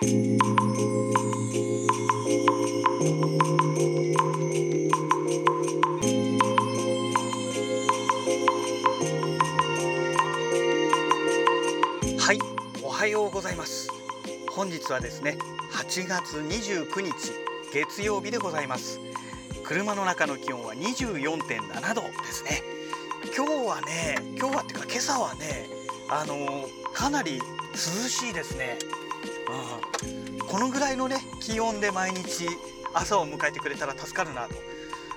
[0.00, 0.04] は
[12.32, 12.38] い
[12.84, 13.90] おはようございます。
[14.52, 15.36] 本日はですね
[15.72, 17.32] 8月29日
[17.74, 19.00] 月曜日でございます。
[19.64, 22.62] 車の中の気温は24.7度ですね。
[23.36, 25.66] 今日はね今日はっていうか今朝はね
[26.08, 27.40] あのかなり
[27.72, 28.78] 涼しいですね、
[30.48, 32.46] このぐらいのね気温で毎日
[32.94, 34.54] 朝を迎えてくれたら助かるなと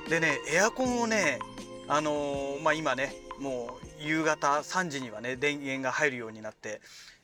[0.09, 1.40] でねエアコンをね
[1.88, 6.80] あのー、まあ今ねもう夕方3時にはね電源が入るようになって、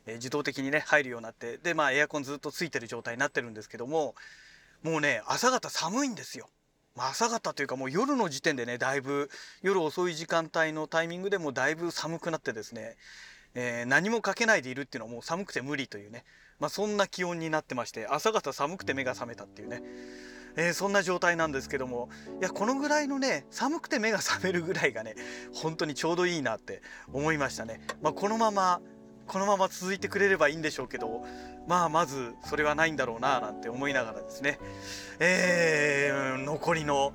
[0.05, 4.15] え、自動的にね入るようになってでまあエアコンずっとついてる状態になってるんですけども
[4.83, 6.49] もうね朝方寒いんですよ。
[6.95, 9.29] まあ、朝方というかもう夜の時点でねだいぶ
[9.61, 12.95] 夜遅い時間帯のタイミングでもだいぶ寒くなってですね、
[13.53, 16.25] えー、何もかけないでいるっていうのはもう寒くて無理というね、
[16.59, 19.81] まあ、そんな気温になってまして朝方寒くて目が覚めたっていうね
[20.59, 22.09] えー、そんな状態なんですけども
[22.41, 25.15] いやこのぐらいのね寒くて目が覚めるぐらいがね
[25.53, 26.81] 本当にちょうどいいなって
[27.13, 27.79] 思いましたね。
[28.01, 28.81] まあ、このまま
[29.27, 31.23] このまま続いてくれればいいんでしょうけど
[31.67, 34.57] まあまずそれはないんだろうななんて思いながらですね、
[35.19, 37.13] えー、残りの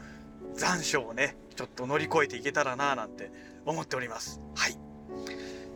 [0.55, 3.33] 残暑をねちょっと乗り越えていけたらななんて
[3.65, 4.41] 思っております。
[4.55, 4.77] はい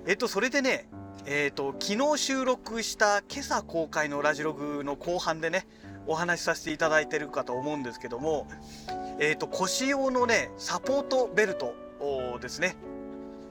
[0.07, 0.89] えっとそれでね
[1.29, 5.67] えーと、昨日収録した今朝公開のラジログの後半でね
[6.07, 8.47] お話しさせていただいてるかと思うんですけども、
[9.19, 11.75] えーと、腰用のねサポートベルト
[12.41, 12.77] ですね、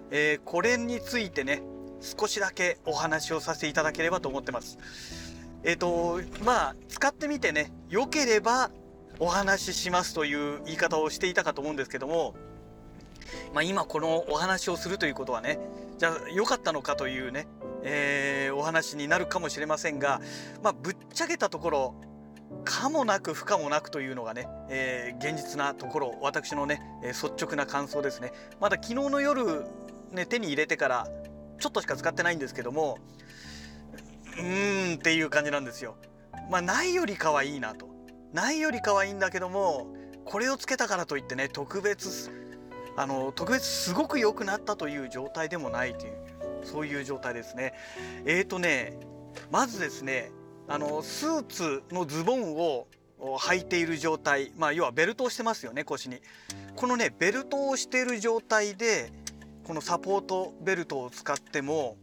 [0.09, 1.63] えー、これについてね
[1.99, 4.77] 少しだけお話をさせていただければと思ってます。
[5.63, 8.71] えっ、ー、とまあ使ってみてね良ければ
[9.19, 12.35] お話ししますという言い方をしていたかと思うんですけども、
[13.53, 15.59] まあ、今このお話をするということはね
[15.97, 17.47] じゃあ良かったのかというね、
[17.88, 20.19] えー、お話になるかもしれませんが、
[20.64, 21.95] まあ、ぶっちゃけたところ
[22.64, 28.32] 可もなく不可もなくというのがね、えー、現実なところ私のね、え、率直な感想ですね。
[28.59, 29.65] まだ昨日の夜
[30.11, 31.08] ね手に入れてから
[31.59, 32.98] ちょっとしか使ってないんですけども
[34.38, 35.95] うーんっていう感じなんですよ。
[36.49, 37.88] まあないよりかはいいなと。
[38.33, 39.88] ないよりかはいいんだけども
[40.26, 42.32] これをつけたからといってね特別
[42.98, 46.24] あの特別すごく良くなったという状態でもないという。
[46.65, 47.73] そういう状態ですね。
[48.26, 48.98] えーとね
[49.52, 50.31] まずですね
[50.67, 52.87] あのスーツのズボンを
[53.20, 56.21] 履いている状態まあ要はベルトをしてますよね腰に。
[56.76, 59.11] このねベルトをしている状態で
[59.64, 61.98] このサポートベルトを使っても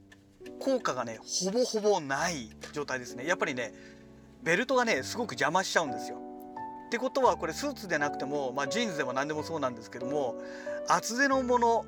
[0.59, 3.27] 効果がねほぼほぼない状態ですね。
[3.27, 3.73] やっぱりね
[4.43, 6.19] ベルトがねすごく邪魔しちゃうんですよ。
[6.87, 10.37] ってことはこれスーツでなくても、まあ、ジーンズでも何でもそうなんですけども
[10.89, 11.87] 厚手のもの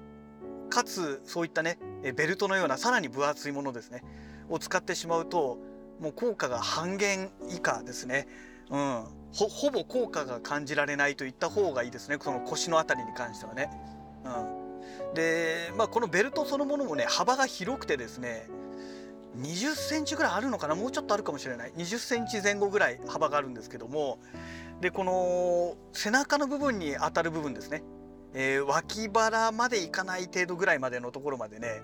[0.75, 4.03] かつそういったねベルトのようなさらに分厚いものですね
[4.49, 5.59] を使ってしまうと
[6.01, 8.27] もう効果が半減以下ですね。
[8.71, 12.17] うん、ほぼ効果が感じられないといった方がいいですね。
[12.21, 13.71] その腰の辺りに関してはね。
[14.25, 18.49] うん、で、まあ、このベルトそのものもね幅が広くてですね
[19.39, 20.75] 20センチぐらいあるのかな？
[20.75, 21.73] もうちょっとあるかもしれない。
[21.77, 24.19] 20センチ前後ぐらい幅があるんですけども
[24.81, 27.85] でこの背中の部分に当たる部分ですね、
[28.35, 31.83] えー、脇腹までいかない程度ぐらいまでのところまでね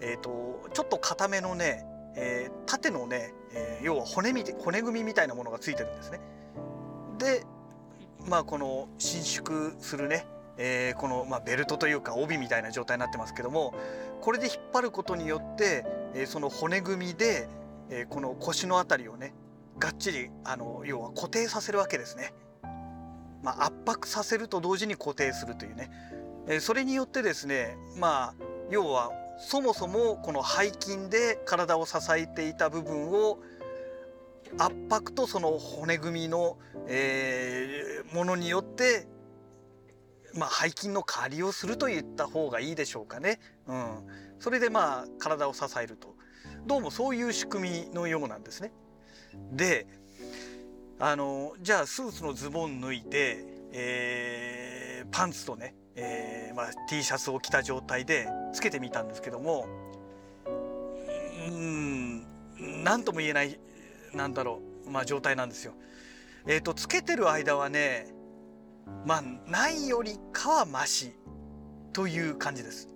[0.00, 1.84] えーとちょっと硬めのね
[2.14, 6.20] えー、縦のね、えー、要は骨み骨組みみたいなものがついてるんですね。
[7.18, 7.44] で
[8.28, 10.26] まあこの伸縮するね、
[10.56, 13.74] えー、この、まあ、ベルトというか帯みたいな状態になってますけども
[14.20, 15.84] これで引っ張ることによって、
[16.14, 17.48] え、その骨組みで、
[17.90, 19.34] え、この腰の辺りをね
[19.78, 22.32] がっちりあの要は固定させるわけですね。
[23.42, 25.90] まあ、圧迫させると同時に固定するというね、
[26.48, 33.38] え、それによってですねまあ要はそもそもこの背筋で体を支えていた部分を
[34.58, 39.06] 圧迫とその骨組みの、えー、ものによって、
[40.34, 43.40] まあ、背筋の借りをすると言った方がいいでしょうかね。
[43.66, 44.06] うん、
[44.38, 46.14] それでまあ体を支えると
[46.66, 48.72] どうもそういう仕組みのようなんですね。
[49.52, 49.86] で
[51.04, 59.66] あのじゃあスーツのズボン脱いで、えー、パンツとねえーまあ、T シャツを着た状態でつけてみたんですけども
[61.48, 62.24] うん
[62.84, 63.58] 何とも言えない
[64.14, 65.74] なんだろう、まあ、状態なんですよ。
[66.46, 68.06] えっ、ー、とつけてる間はね
[69.04, 71.12] まあないよりかはマシ
[71.92, 72.88] という感じです。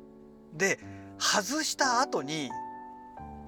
[0.54, 0.78] で
[1.18, 2.50] 外した後に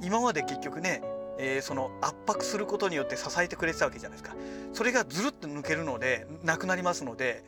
[0.02, 1.02] 今まで結局ね、
[1.38, 4.36] えー、その圧迫することによって支えてくれてたわけじゃないですか。
[4.72, 7.44] それがずるっと抜けるのでなくなりますので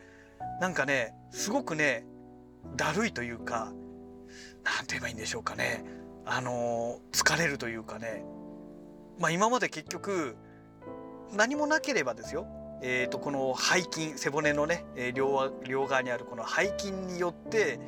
[0.61, 2.05] なんかねすごくね
[2.77, 3.73] だるいというか
[4.65, 5.85] 何て言えばいいんでしょうかね。
[6.25, 8.25] あの疲れるというかね。
[9.19, 10.37] まあ今まで結局
[11.33, 12.47] 何もなければですよ。
[12.83, 14.85] えー、とこの背筋背骨のね
[15.15, 17.79] 両両側にあるこの背筋によって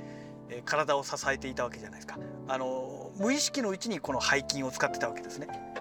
[0.64, 2.18] 体を支えていたわけじゃないですか。
[2.48, 5.71] あの無意識のうちにこの背筋を使ってたわけですね。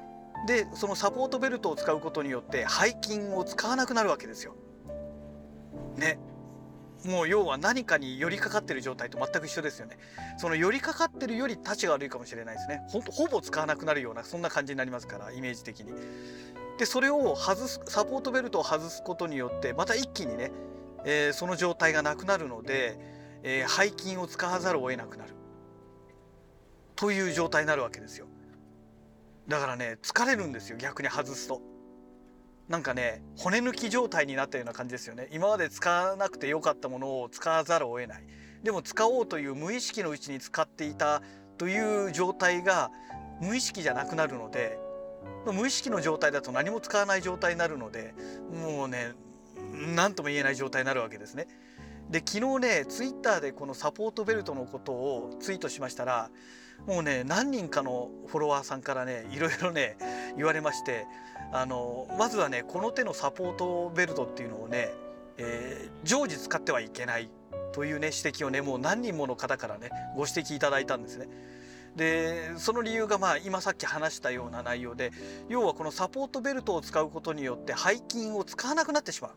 [0.47, 4.55] でそのサポートベルトを使うことによって背筋を使わなくなるわけですよ。
[5.97, 6.19] ね。
[7.05, 9.97] もう要は何かに寄りかかってる状態と全く一緒ですよね。
[10.37, 12.81] その寄りかかってるより立ちが悪いかもしれないですね。
[12.89, 15.93] ほほぼ使わなくなるようなそんな感じになりますからイメージ的に。
[16.77, 20.51] でそれを外すサポートベルトを外すことによってまた一気にね、
[21.05, 22.99] えー、その状態がなくなるので、
[23.43, 25.33] えー、背筋を使わざるを得なくなる。
[26.95, 28.27] という状態になるわけですよ。
[29.51, 31.61] だからね疲れるんですよ逆に外すと。
[32.69, 35.27] なんかね骨抜き状態になったような感じですよね。
[35.33, 38.23] 今まで使わなくてよかったものを使わざるを得ない。
[38.63, 41.21] でも使おうという無意識のうちに使っていた
[41.57, 42.91] という状態が
[43.41, 44.79] 無意識じゃなくなるので
[45.45, 48.13] 無意識の状態だと何も使わない状態になるので
[48.53, 49.11] もうね
[49.73, 51.47] 何とも言えない状態になるわけですね。
[52.09, 56.29] で昨日ねツイッターでこのサポートベルトのことをツイートしましたら
[56.87, 59.97] もうね何人かのフォロワーさんからねいろいろね
[60.35, 61.05] 言われまして
[61.51, 64.89] あのまずはねこの手のサポートベルトっていうのをね、
[65.37, 67.29] えー、常時使ってはいけない
[67.73, 71.27] というね指摘をねもう何人もの方からねご指摘いただいたんですね。
[71.95, 75.11] でその理由がまあ今さっき話したような内容で
[75.49, 79.31] 要はこのサポートベルトを使うことによって背筋を使わなくなってしまう。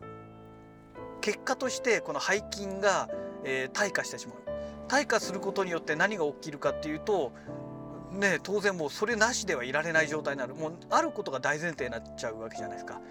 [1.19, 3.09] 結果としてこの背筋が、
[3.43, 4.54] えー、退化してしまう
[4.87, 7.33] 退化することによって何が起きるかっていうと
[8.11, 13.01] ね当然もうそれなしではいられない状態になるもうあることが大前提になっちゃうわけじゃないですか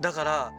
[0.00, 0.52] だから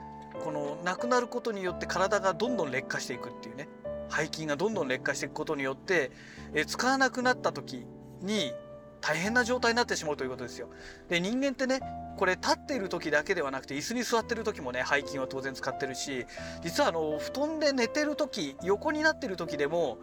[0.44, 3.68] このなくなることによって体がどんどん劣化していくっていうね
[4.10, 6.12] 背筋がどんどん劣化していくことによって、
[6.54, 7.88] え使わなくなった時
[8.22, 8.54] に
[9.02, 10.70] 大変な状態になってしまうということですよ。
[11.10, 11.80] で人間ってね
[12.18, 16.26] これ立っている時だけではなくて椅子に座ってる時もね背筋は当然使ってるし
[16.64, 19.98] 実はあの布団で寝てる時横になってる時でも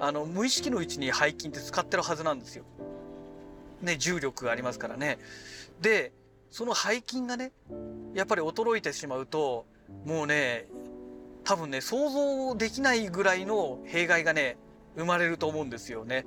[0.00, 2.64] あの無意識のうちに背筋って使ってるはずなんですよ。
[3.82, 5.18] ね重力がありますからね。
[5.80, 6.12] で
[6.50, 7.52] その背筋がね
[8.14, 9.66] やっぱり衰えてしまうと
[10.04, 10.66] もうね
[11.44, 14.56] 多分ね想像できないぐらいの弊害がね
[14.96, 16.26] 生まれると思うんですよね。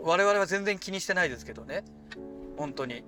[0.00, 1.82] 我々は全然気にしてないですけどね
[2.58, 3.02] 本当に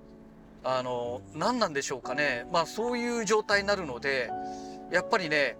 [0.65, 4.31] あの何なんでしょうかねまあそういう状態になるので
[4.91, 5.59] やっぱりね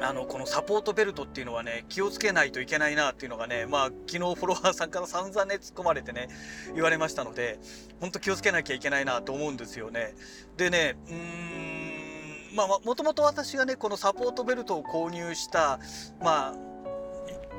[0.00, 6.28] あのこのサポートベルトっていうのはね気をつけないといけないなっていうのがねまあ昨日フォロワーさんから散々ね突っ込まれてね
[6.74, 7.58] 言われましたので
[8.00, 10.14] 本当気をつけなきゃいけないなと思うんですよね。
[10.56, 15.78] でねうーんまあもともと私がねこのサポートベルトを購入した
[16.20, 16.54] まあ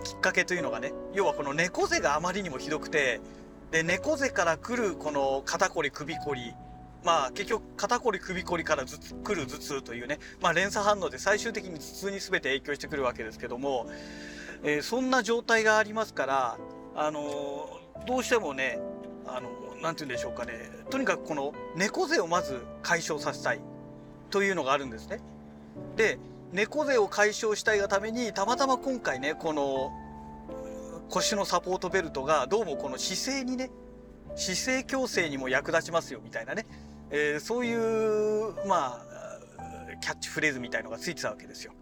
[0.03, 3.21] きっかけというのがね要はこの猫背があまりにもひどくて
[3.71, 6.53] で猫背から来るこの肩こり首こり
[7.03, 13.88] まあ結局肩こり首こりからずつ来る頭痛というね、まあ、連鎖反応で最終的に頭痛に全て影響してくるわけですけども、
[14.63, 16.57] えー、そんな状態がありますから
[16.95, 18.79] あのー、どうしてもね
[19.25, 19.50] あの
[19.81, 20.53] 何て言うんでしょうかね
[20.89, 23.59] とにかくこの猫背をまず解消させたい
[24.29, 25.19] というのがあるんですね。
[25.95, 26.17] で
[26.51, 29.91] 猫背を解消したいがためにたまたま今回ねこの
[31.09, 33.71] 腰のサポートベルトがどうもこの姿勢にね
[34.35, 36.65] 姿勢矯正にも役立ちますよみたいなね、
[37.15, 41.74] えー、そういうまあキャッチフレーズみたいのがついてたわけですよ。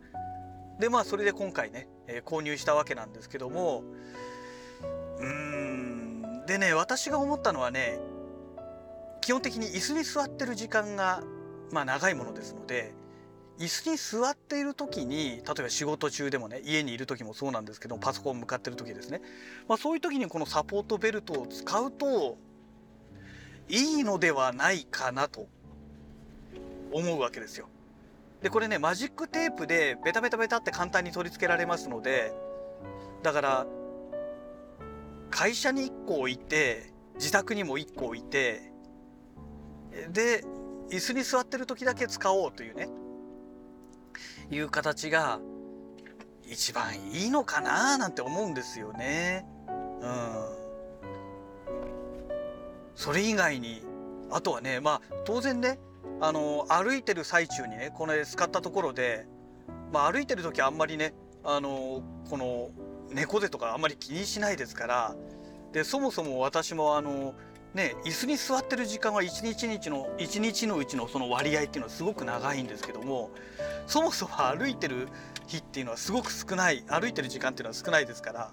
[0.79, 3.83] でまあそれで今回ね、えー、購入したわけなんですけども
[5.19, 7.99] うーんでね私が思ったのはね
[9.21, 11.23] 基本的に椅子に座ってる時間が
[11.71, 12.93] まあ長いものですので
[13.59, 19.21] 椅子に座っている時に例えば仕事中でもね家にいる時もそうなんですけどパソコン向かってる時ですね、
[19.69, 22.37] まあ、そういう時にこのサポートベルトを使うと
[23.71, 25.47] いいのではないかなと
[26.91, 27.67] 思うわけですよ。
[28.41, 32.33] でこれねマジックテープでベタベタベタって簡単に取り付けられますので
[33.23, 33.67] だから
[35.29, 38.71] 会社に1個置いて自宅にも1個置いて
[40.11, 40.43] で
[40.89, 42.89] 椅子に座ってる時だけ使おうというね
[44.49, 45.39] いう形が
[46.43, 49.45] 一番いいのかななんて思うんですよね。
[50.01, 50.60] うん。
[52.95, 53.83] それ以外に
[54.29, 55.79] あとはねまあ当然ね
[56.19, 59.25] あの歩いてる最中にねこれ使ったところで、
[59.91, 62.69] まあ、歩いてる時あんまりねあのこの
[63.09, 65.15] 猫背とかあんまり気にしないですから
[65.73, 67.33] でそもそも私もあの
[67.73, 73.31] ね椅子に座ってる時間は一日日の一日のうちのその割合っていうのはすごく長いんですけども
[73.87, 75.07] そもそも歩いてる
[75.47, 78.51] 日っていうのはすごく少ない歩いてる時間っていうのは少ないですから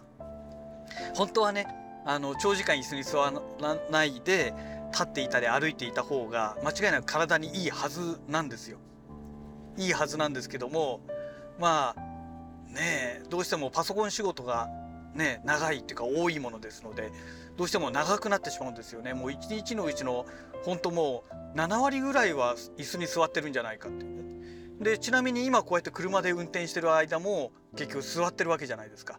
[1.15, 1.67] 本当はね
[2.05, 3.19] あの長時間椅子に座
[3.61, 4.55] らないで
[4.93, 8.79] 立っていたり歩いていた方が間違いなく体にいいはずなんですよ。
[9.77, 11.01] いいはずなんですけども
[11.59, 14.69] まあねどうしてもパソコン仕事が
[15.15, 17.13] ね長いっていうか多いものですので
[17.57, 19.15] どうしても長くなってしまうんですよね。
[19.15, 20.27] もう一日のうちの
[20.65, 21.25] 本当も
[21.55, 24.07] う7割ぐらいは椅子に座ってるんじゃないかって。
[24.81, 29.19] でちなみに今こうやって車で運転してる間も結局座ってるわけじゃないですか。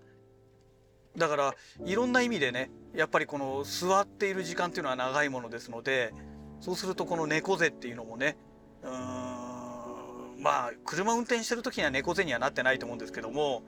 [1.19, 6.13] だからいろんな意味でねやっぱりこの座っている時間っていうのは長いものですので
[6.61, 8.37] そうするとこの猫背っていうのもね
[8.83, 13.63] うーんまあ車運転してる時には猫背にはなってないと思うんですけども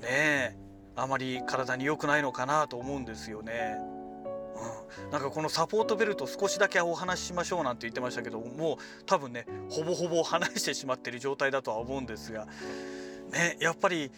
[0.00, 0.56] ねえ
[0.94, 3.76] あまり体に良くないのかなと思うんですよね。
[5.04, 12.46] うん、なんかこのサポートベルト少しだけお話ししましょうなんて言ってましたけどもう多分ねほぼほぼ話してしまってる状態だとは思うんですが
[13.30, 14.10] ねやっぱり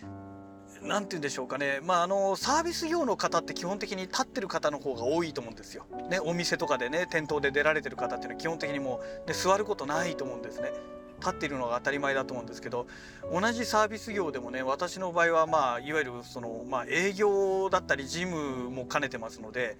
[0.83, 5.85] 何て言うんでしょうかねまああのサービス業の方って基本的に立ってる方の方が多いと思うんですよ。
[6.11, 10.73] ねお店とかでね店頭で出られてる方っていうのは基本的にもう、ね、座ることないと思うんですね。
[11.21, 12.87] 立っているのが当たり前だと思うんですけど
[13.33, 19.77] 同じサービス業でもね私の場合はまあいわゆるその、まあ、営業だったり事務も兼ねてますので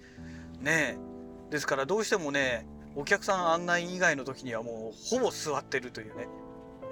[0.59, 0.97] ね
[1.49, 6.27] ですからどうしてもねお客さん案内以外の時にはもうほぼ座ってるというね、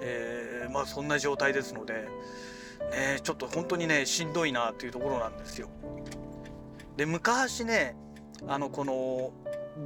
[0.00, 2.08] えー、まあそんな状態ですので、
[2.90, 5.68] ね、ちょっと本当にねしんどいなというところなんですよ。
[6.96, 7.96] で昔ね
[8.46, 9.32] あのこの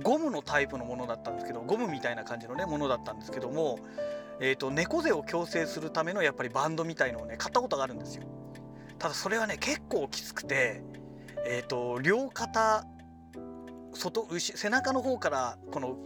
[0.03, 3.79] ゴムのタイプのものだったんですけどゴムみたいな感じのねものだったんですけども、
[4.41, 8.25] えーと、猫背を矯正するためのやっぱりバンドみたいのをね買ったことがあるんですよ。
[8.99, 10.83] ただそれはね結構きつくて、
[11.47, 12.85] えーと両肩
[13.95, 15.97] 外背中の方からこの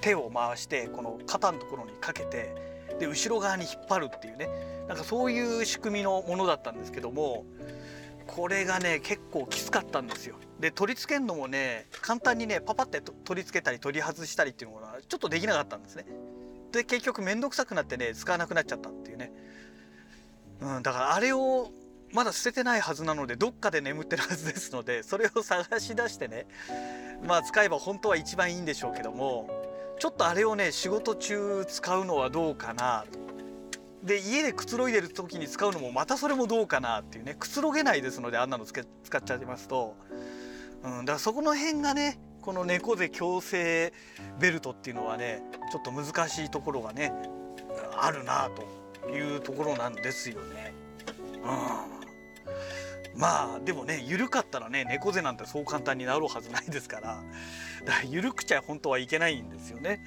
[0.00, 4.48] 手を回してこの肩のところにかけてで後ろ側に引っ張るっていうね
[4.88, 7.44] なんかそういう仕組みのものだったんですけども
[8.26, 10.36] これがね結構きつかったんですよ。
[10.58, 16.06] で取り付けるのもね簡単にねパパって取り付けたり取り外したりっていうのがちょっとできなかったんですね。
[16.72, 19.32] で結局面倒くさくなってね使わなくなっちゃったっていうね。
[20.60, 21.70] うん、だからあれを
[22.12, 26.46] まだ捨ててないはずなのでどっかで眠ってるはずですのでそれを探し出してね
[27.26, 29.65] まあ使えば本当は一番いいんでしょうけども
[29.98, 33.26] ちょっとあれをね仕事中使うのはどうかなと。
[34.06, 39.96] で家でくつろいでる時に使うのもまたそれもどうかなっていうねくつろげないですのであんなのつけ使っちゃいますと、
[40.84, 43.92] うん、だからそこの辺がねこの猫背矯正
[44.38, 47.12] ベルトっていうのはねちょっと難しいところがね
[47.98, 48.48] あるな
[49.02, 50.72] というところなんですよね。
[51.42, 51.96] うん
[53.16, 57.22] まあでもね緩かったらね猫背なんてそう簡単になるはずないですから
[57.84, 60.00] だから緩くちゃ本当はいけないんですよね。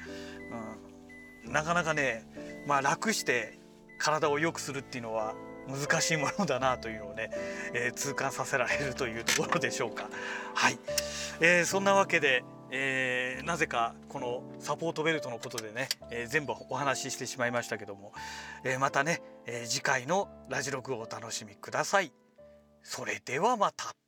[1.46, 2.26] うん、なかなかね
[2.68, 3.60] まあ楽して
[3.98, 5.36] 体を良くするっていうのは
[5.68, 7.30] 難しいものだなというのをね、
[7.74, 10.10] えー、痛感させられるというところでしょうか。
[10.56, 10.80] はい、
[11.42, 18.14] えー、そんなわけで、えー、なぜかこのサポートベルトのことでね、えー、全部お話ししてしまいましたけども、
[18.64, 22.19] えー、またね、えー、次回のラジログをお楽しみください。
[22.84, 23.99] それではまた。